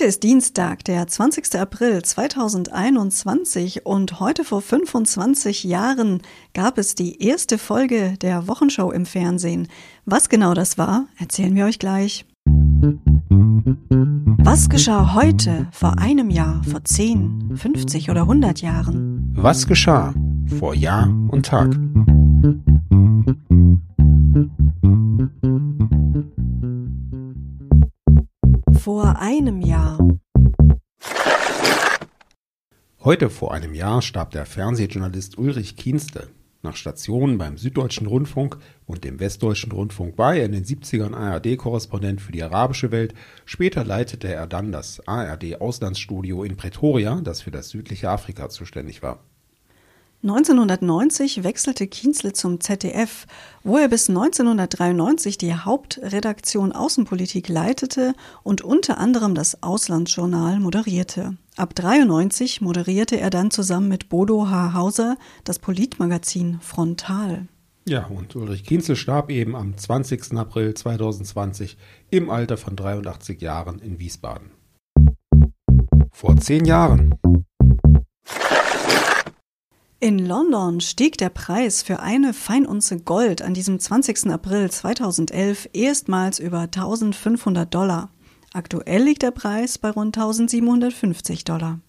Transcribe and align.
Heute 0.00 0.08
ist 0.08 0.22
Dienstag, 0.22 0.82
der 0.86 1.06
20. 1.06 1.56
April 1.60 2.00
2021 2.00 3.84
und 3.84 4.18
heute 4.18 4.44
vor 4.44 4.62
25 4.62 5.62
Jahren 5.64 6.22
gab 6.54 6.78
es 6.78 6.94
die 6.94 7.22
erste 7.22 7.58
Folge 7.58 8.14
der 8.22 8.48
Wochenshow 8.48 8.92
im 8.92 9.04
Fernsehen. 9.04 9.68
Was 10.06 10.30
genau 10.30 10.54
das 10.54 10.78
war, 10.78 11.04
erzählen 11.18 11.54
wir 11.54 11.66
euch 11.66 11.78
gleich. 11.78 12.24
Was 14.38 14.70
geschah 14.70 15.12
heute, 15.12 15.68
vor 15.70 15.98
einem 15.98 16.30
Jahr, 16.30 16.62
vor 16.64 16.82
10, 16.82 17.56
50 17.56 18.10
oder 18.10 18.22
100 18.22 18.62
Jahren? 18.62 19.34
Was 19.36 19.66
geschah 19.66 20.14
vor 20.58 20.74
Jahr 20.74 21.10
und 21.28 21.44
Tag? 21.44 21.76
Vor 28.80 29.18
einem 29.18 29.60
Jahr. 29.60 29.98
Heute 33.04 33.28
vor 33.28 33.52
einem 33.52 33.74
Jahr 33.74 34.00
starb 34.00 34.30
der 34.30 34.46
Fernsehjournalist 34.46 35.36
Ulrich 35.36 35.76
Kienste. 35.76 36.28
Nach 36.62 36.76
Stationen 36.76 37.36
beim 37.36 37.58
Süddeutschen 37.58 38.06
Rundfunk 38.06 38.56
und 38.86 39.04
dem 39.04 39.20
Westdeutschen 39.20 39.72
Rundfunk 39.72 40.16
war 40.16 40.34
er 40.34 40.46
in 40.46 40.52
den 40.52 40.64
70ern 40.64 41.14
ARD-Korrespondent 41.14 42.22
für 42.22 42.32
die 42.32 42.42
arabische 42.42 42.90
Welt. 42.90 43.12
Später 43.44 43.84
leitete 43.84 44.32
er 44.32 44.46
dann 44.46 44.72
das 44.72 45.06
ARD-Auslandsstudio 45.06 46.42
in 46.42 46.56
Pretoria, 46.56 47.20
das 47.20 47.42
für 47.42 47.50
das 47.50 47.68
südliche 47.68 48.08
Afrika 48.08 48.48
zuständig 48.48 49.02
war. 49.02 49.22
1990 50.22 51.44
wechselte 51.44 51.86
Kienzle 51.86 52.34
zum 52.34 52.60
ZDF, 52.60 53.26
wo 53.64 53.78
er 53.78 53.88
bis 53.88 54.10
1993 54.10 55.38
die 55.38 55.54
Hauptredaktion 55.54 56.72
Außenpolitik 56.72 57.48
leitete 57.48 58.12
und 58.42 58.60
unter 58.60 58.98
anderem 58.98 59.34
das 59.34 59.62
Auslandsjournal 59.62 60.60
moderierte. 60.60 61.38
Ab 61.56 61.74
93 61.74 62.60
moderierte 62.60 63.18
er 63.18 63.30
dann 63.30 63.50
zusammen 63.50 63.88
mit 63.88 64.10
Bodo 64.10 64.50
H. 64.50 64.74
Hauser 64.74 65.16
das 65.44 65.58
Politmagazin 65.58 66.58
Frontal. 66.60 67.46
Ja, 67.88 68.04
und 68.04 68.36
Ulrich 68.36 68.64
Kienzle 68.64 68.96
starb 68.96 69.30
eben 69.30 69.56
am 69.56 69.74
20. 69.74 70.36
April 70.36 70.74
2020 70.74 71.78
im 72.10 72.28
Alter 72.28 72.58
von 72.58 72.76
83 72.76 73.40
Jahren 73.40 73.78
in 73.78 73.98
Wiesbaden. 73.98 74.50
Vor 76.12 76.36
zehn 76.36 76.66
Jahren 76.66 77.14
in 80.00 80.18
London 80.18 80.80
stieg 80.80 81.18
der 81.18 81.28
Preis 81.28 81.82
für 81.82 82.00
eine 82.00 82.32
Feinunze 82.32 82.98
Gold 83.00 83.42
an 83.42 83.52
diesem 83.52 83.78
20. 83.78 84.30
April 84.30 84.70
2011 84.70 85.68
erstmals 85.74 86.38
über 86.38 86.60
1500 86.60 87.72
Dollar. 87.72 88.08
Aktuell 88.54 89.02
liegt 89.04 89.22
der 89.22 89.30
Preis 89.30 89.76
bei 89.76 89.90
rund 89.90 90.16
1750 90.16 91.44
Dollar. 91.44 91.80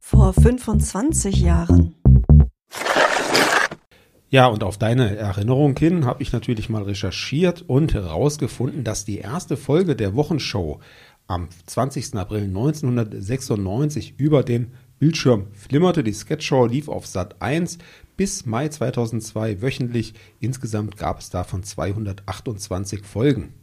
Vor 0.00 0.32
25 0.32 1.36
Jahren. 1.36 1.94
Ja, 4.30 4.46
und 4.46 4.64
auf 4.64 4.78
deine 4.78 5.16
Erinnerung 5.16 5.76
hin 5.76 6.06
habe 6.06 6.22
ich 6.22 6.32
natürlich 6.32 6.70
mal 6.70 6.84
recherchiert 6.84 7.62
und 7.68 7.92
herausgefunden, 7.92 8.82
dass 8.82 9.04
die 9.04 9.18
erste 9.18 9.56
Folge 9.56 9.94
der 9.94 10.14
Wochenshow 10.14 10.80
am 11.26 11.48
20. 11.66 12.14
April 12.14 12.44
1996 12.44 14.14
über 14.18 14.42
den 14.42 14.72
Bildschirm 15.00 15.46
flimmerte, 15.54 16.04
die 16.04 16.12
Sketchshow 16.12 16.66
lief 16.66 16.88
auf 16.88 17.06
Sat 17.06 17.40
1 17.40 17.78
bis 18.18 18.44
Mai 18.44 18.68
2002 18.68 19.62
wöchentlich. 19.62 20.12
Insgesamt 20.40 20.98
gab 20.98 21.20
es 21.20 21.30
davon 21.30 21.62
228 21.62 23.02
Folgen. 23.02 23.54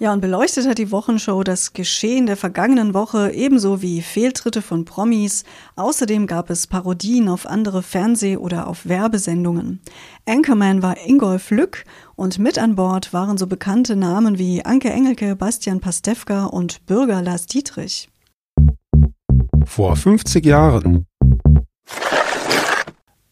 Ja, 0.00 0.12
und 0.12 0.20
beleuchtet 0.20 0.66
hat 0.66 0.78
die 0.78 0.90
Wochenshow 0.90 1.44
das 1.44 1.72
Geschehen 1.72 2.26
der 2.26 2.36
vergangenen 2.36 2.94
Woche 2.94 3.30
ebenso 3.30 3.80
wie 3.80 4.02
Fehltritte 4.02 4.60
von 4.60 4.84
Promis. 4.84 5.44
Außerdem 5.76 6.26
gab 6.26 6.50
es 6.50 6.66
Parodien 6.66 7.28
auf 7.28 7.46
andere 7.46 7.82
Fernseh- 7.84 8.36
oder 8.36 8.66
auf 8.66 8.86
Werbesendungen. 8.86 9.80
Anchorman 10.26 10.82
war 10.82 10.96
Ingolf 11.06 11.52
Lück 11.52 11.84
und 12.16 12.40
mit 12.40 12.58
an 12.58 12.74
Bord 12.74 13.12
waren 13.12 13.38
so 13.38 13.46
bekannte 13.46 13.94
Namen 13.94 14.36
wie 14.36 14.64
Anke 14.64 14.90
Engelke, 14.90 15.36
Bastian 15.36 15.78
Pastewka 15.78 16.46
und 16.46 16.84
Bürger 16.86 17.22
Lars 17.22 17.46
Dietrich. 17.46 18.08
Vor 19.66 19.96
50 19.96 20.46
Jahren. 20.46 21.06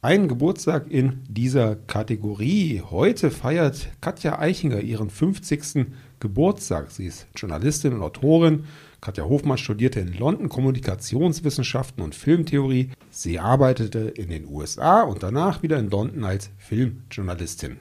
Ein 0.02 0.28
Geburtstag 0.28 0.90
in 0.90 1.22
dieser 1.26 1.76
Kategorie. 1.76 2.82
Heute 2.90 3.30
feiert 3.30 3.88
Katja 4.02 4.38
Eichinger 4.38 4.80
ihren 4.80 5.08
50. 5.08 5.86
Geburtstag. 6.20 6.90
Sie 6.90 7.06
ist 7.06 7.26
Journalistin 7.34 7.94
und 7.94 8.02
Autorin. 8.02 8.64
Katja 9.00 9.24
Hofmann 9.24 9.56
studierte 9.56 10.00
in 10.00 10.12
London 10.12 10.50
Kommunikationswissenschaften 10.50 12.04
und 12.04 12.14
Filmtheorie. 12.14 12.90
Sie 13.10 13.38
arbeitete 13.38 14.00
in 14.00 14.28
den 14.28 14.46
USA 14.46 15.02
und 15.02 15.22
danach 15.22 15.62
wieder 15.62 15.78
in 15.78 15.88
London 15.88 16.24
als 16.24 16.50
Filmjournalistin. 16.58 17.78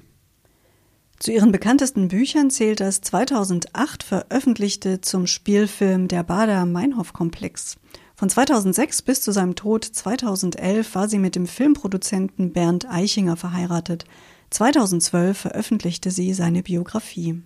Zu 1.20 1.32
ihren 1.32 1.52
bekanntesten 1.52 2.10
Büchern 2.10 2.50
zählt 2.50 2.80
das 2.80 3.02
2008 3.02 4.04
veröffentlichte 4.04 5.02
zum 5.02 5.28
Spielfilm 5.28 6.08
Der 6.08 6.24
Bader-Meinhof-Komplex. 6.24 7.78
Von 8.16 8.30
2006 8.30 9.02
bis 9.02 9.22
zu 9.22 9.32
seinem 9.32 9.56
Tod 9.56 9.84
2011 9.84 10.94
war 10.94 11.10
sie 11.10 11.18
mit 11.18 11.36
dem 11.36 11.48
Filmproduzenten 11.48 12.54
Bernd 12.54 12.88
Eichinger 12.88 13.38
verheiratet. 13.38 14.06
2012 14.52 15.36
veröffentlichte 15.36 16.12
sie 16.12 16.32
seine 16.34 16.62
Biografie. 16.62 17.42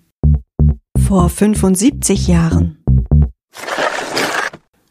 Vor 1.07 1.29
75 1.29 2.27
Jahren. 2.27 2.83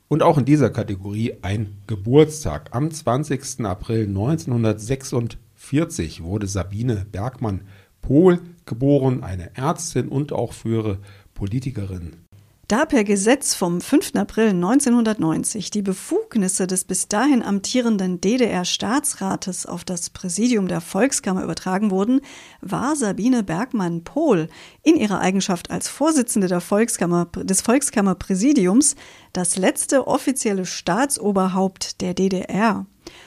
Und 0.09 0.23
auch 0.23 0.39
in 0.39 0.47
dieser 0.47 0.71
Kategorie 0.71 1.35
ein 1.43 1.77
Geburtstag. 1.87 2.75
Am 2.75 2.91
20. 2.91 3.67
April 3.67 4.07
1946 4.07 6.23
wurde 6.23 6.47
Sabine 6.47 7.05
Bergmann 7.13 7.67
Pohl 8.01 8.41
geboren, 8.65 9.23
eine 9.23 9.55
Ärztin 9.57 10.09
und 10.09 10.33
auch 10.33 10.55
frühere 10.55 11.01
Politikerin. 11.35 12.26
Da 12.69 12.85
per 12.85 13.05
Gesetz 13.05 13.55
vom 13.55 13.81
5. 13.81 14.17
April 14.17 14.49
1990 14.49 15.71
die 15.71 15.83
Befugnisse 15.83 16.67
des 16.67 16.83
bis 16.83 17.07
dahin 17.07 17.45
amtierenden 17.45 18.21
DDR-Staatsrates 18.21 19.67
auf 19.67 19.85
das 19.85 20.11
Präsidium 20.11 20.67
der 20.67 20.81
Volkskammer 20.81 21.45
übertragen 21.45 21.93
wurden, 21.93 22.23
war 22.61 22.97
Sabine 22.97 23.45
Bergmann-Pohl 23.45 24.49
in 24.83 24.97
ihrer 24.97 25.21
Eigenschaft 25.21 25.71
als 25.71 25.87
Vorsitzende 25.87 26.49
der 26.49 26.61
Volkskammer, 26.61 27.27
des 27.37 27.61
Volkskammerpräsidiums 27.61 28.97
das 29.33 29.57
letzte 29.57 30.09
offizielle 30.09 30.67
Staatsoberhaupt 30.67 32.01
der 32.01 32.15
DDR. 32.15 32.85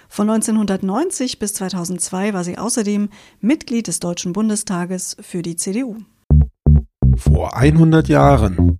Von 0.10 0.30
1990 0.30 1.40
bis 1.40 1.54
2002 1.54 2.34
war 2.34 2.44
sie 2.44 2.58
außerdem 2.58 3.08
Mitglied 3.40 3.88
des 3.88 4.02
Deutschen 4.02 4.34
Bundestages 4.34 5.16
für 5.22 5.42
die 5.44 5.56
CDU. 5.56 5.96
Vor 7.16 7.56
100 7.56 8.10
Jahren 8.10 8.80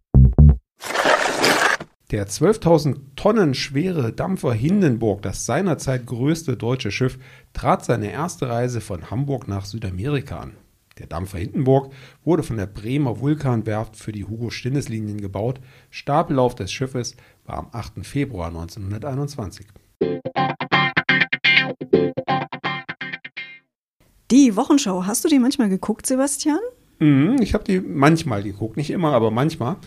der 2.12 2.28
12.000 2.28 2.96
Tonnen 3.16 3.54
schwere 3.54 4.12
Dampfer 4.12 4.54
Hindenburg, 4.54 5.22
das 5.22 5.46
seinerzeit 5.46 6.08
größte 6.08 6.58
deutsche 6.58 6.90
Schiff, 6.90 7.20
trat 7.54 7.86
seine 7.86 8.12
erste 8.12 8.50
Reise 8.50 8.82
von 8.82 9.12
Hamburg 9.12 9.48
nach 9.48 9.66
Südamerika 9.66 10.40
an. 10.40 10.54
Der 10.98 11.06
Dampfer 11.06 11.38
Hindenburg 11.38 11.94
wurde 12.24 12.42
von 12.42 12.58
der 12.58 12.66
Bremer 12.66 13.20
Vulkanwerft 13.20 13.96
für 13.96 14.12
die 14.12 14.26
Hugo-Stinnes-Linien 14.26 15.22
gebaut. 15.22 15.60
Stapellauf 15.92 16.56
des 16.56 16.72
Schiffes 16.72 17.16
war 17.46 17.60
am 17.60 17.68
8. 17.72 18.04
Februar 18.06 18.48
1921. 18.48 19.68
Die 24.32 24.56
Wochenschau, 24.56 25.06
hast 25.06 25.24
du 25.24 25.30
die 25.30 25.40
manchmal 25.40 25.70
geguckt, 25.70 26.08
Sebastian? 26.08 26.60
Mhm, 27.00 27.38
ich 27.40 27.54
habe 27.54 27.64
die 27.64 27.80
manchmal 27.80 28.44
geguckt, 28.44 28.78
nicht 28.78 28.90
immer, 28.90 29.14
aber 29.14 29.32
manchmal 29.32 29.78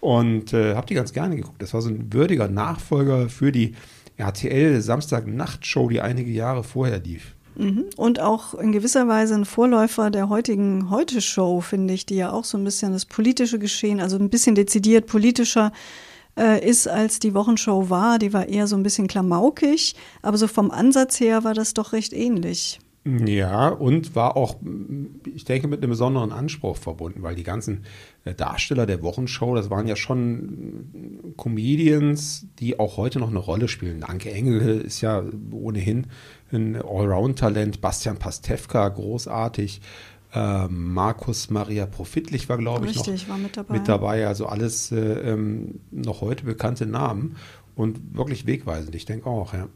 und 0.00 0.52
äh, 0.52 0.74
habe 0.74 0.86
die 0.86 0.94
ganz 0.94 1.12
gerne 1.12 1.36
geguckt. 1.36 1.60
Das 1.60 1.74
war 1.74 1.82
so 1.82 1.88
ein 1.88 2.12
würdiger 2.12 2.48
Nachfolger 2.48 3.28
für 3.28 3.52
die 3.52 3.74
RTL 4.16 4.80
Samstag-Nachtshow, 4.80 5.88
die 5.88 6.00
einige 6.00 6.30
Jahre 6.30 6.64
vorher 6.64 6.98
lief. 7.00 7.34
Mhm. 7.56 7.86
Und 7.96 8.20
auch 8.20 8.54
in 8.54 8.72
gewisser 8.72 9.08
Weise 9.08 9.34
ein 9.34 9.44
Vorläufer 9.44 10.10
der 10.10 10.28
heutigen 10.28 10.90
Heute-Show, 10.90 11.60
finde 11.60 11.94
ich, 11.94 12.06
die 12.06 12.16
ja 12.16 12.30
auch 12.30 12.44
so 12.44 12.56
ein 12.56 12.64
bisschen 12.64 12.92
das 12.92 13.04
politische 13.04 13.58
Geschehen, 13.58 14.00
also 14.00 14.16
ein 14.16 14.30
bisschen 14.30 14.54
dezidiert 14.54 15.06
politischer 15.06 15.72
äh, 16.38 16.64
ist, 16.64 16.86
als 16.86 17.18
die 17.18 17.34
Wochenshow 17.34 17.90
war. 17.90 18.18
Die 18.20 18.32
war 18.32 18.48
eher 18.48 18.68
so 18.68 18.76
ein 18.76 18.84
bisschen 18.84 19.08
klamaukig, 19.08 19.96
aber 20.22 20.38
so 20.38 20.46
vom 20.46 20.70
Ansatz 20.70 21.18
her 21.18 21.42
war 21.42 21.54
das 21.54 21.74
doch 21.74 21.92
recht 21.92 22.12
ähnlich. 22.12 22.78
Ja, 23.24 23.68
und 23.68 24.14
war 24.14 24.36
auch, 24.36 24.56
ich 25.34 25.44
denke, 25.44 25.68
mit 25.68 25.82
einem 25.82 25.90
besonderen 25.90 26.30
Anspruch 26.30 26.76
verbunden, 26.76 27.22
weil 27.22 27.34
die 27.36 27.42
ganzen 27.42 27.84
äh, 28.24 28.34
Darsteller 28.34 28.86
der 28.86 29.02
Wochenshow, 29.02 29.54
das 29.54 29.70
waren 29.70 29.86
ja 29.86 29.96
schon 29.96 31.34
Comedians, 31.36 32.46
die 32.58 32.78
auch 32.78 32.96
heute 32.96 33.18
noch 33.18 33.30
eine 33.30 33.38
Rolle 33.38 33.68
spielen. 33.68 34.02
Anke 34.02 34.30
Engel 34.30 34.80
ist 34.80 35.00
ja 35.00 35.22
ohnehin 35.52 36.08
ein 36.52 36.76
Allround-Talent, 36.76 37.80
Bastian 37.80 38.18
Pastewka 38.18 38.88
großartig. 38.88 39.80
Äh, 40.34 40.68
Markus 40.68 41.48
Maria 41.48 41.86
Profitlich 41.86 42.48
war, 42.50 42.58
glaube 42.58 42.86
ich, 42.86 42.96
Richtig, 42.96 43.22
noch 43.22 43.34
war 43.34 43.38
mit 43.38 43.56
dabei. 43.56 43.74
mit 43.74 43.88
dabei. 43.88 44.26
Also 44.26 44.46
alles 44.46 44.92
äh, 44.92 44.96
ähm, 44.98 45.80
noch 45.90 46.20
heute 46.20 46.44
bekannte 46.44 46.84
Namen 46.84 47.36
und 47.74 48.14
wirklich 48.14 48.44
wegweisend. 48.44 48.94
Ich 48.94 49.06
denke 49.06 49.26
auch, 49.26 49.54
ja. 49.54 49.68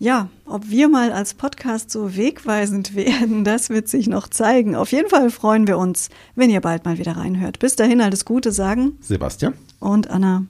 Ja, 0.00 0.28
ob 0.46 0.70
wir 0.70 0.88
mal 0.88 1.10
als 1.12 1.34
Podcast 1.34 1.90
so 1.90 2.16
wegweisend 2.16 2.94
werden, 2.94 3.42
das 3.42 3.68
wird 3.68 3.88
sich 3.88 4.06
noch 4.08 4.28
zeigen. 4.28 4.76
Auf 4.76 4.92
jeden 4.92 5.08
Fall 5.08 5.30
freuen 5.30 5.66
wir 5.66 5.76
uns, 5.76 6.08
wenn 6.36 6.50
ihr 6.50 6.60
bald 6.60 6.84
mal 6.84 6.98
wieder 6.98 7.16
reinhört. 7.16 7.58
Bis 7.58 7.74
dahin 7.74 8.00
alles 8.00 8.24
Gute 8.24 8.52
sagen 8.52 8.92
Sebastian. 9.00 9.54
und 9.80 10.08
Anna. 10.08 10.44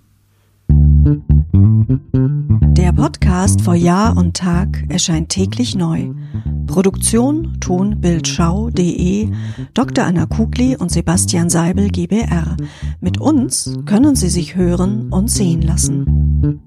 Der 2.76 2.92
Podcast 2.92 3.62
vor 3.62 3.74
Jahr 3.74 4.16
und 4.18 4.36
Tag 4.36 4.84
erscheint 4.90 5.30
täglich 5.30 5.74
neu. 5.74 6.10
Produktion 6.66 7.56
tonbildschau.de 7.60 9.30
Dr. 9.72 10.04
Anna 10.04 10.26
Kugli 10.26 10.76
und 10.76 10.90
Sebastian 10.90 11.48
Seibel 11.48 11.88
GBR. 11.88 12.58
Mit 13.00 13.18
uns 13.18 13.78
können 13.86 14.14
Sie 14.14 14.28
sich 14.28 14.56
hören 14.56 15.10
und 15.10 15.30
sehen 15.30 15.62
lassen. 15.62 16.60